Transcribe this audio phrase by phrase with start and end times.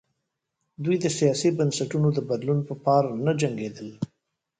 [0.83, 3.89] دوی د سیاسي بنسټونو د بدلون په پار نه جنګېدل.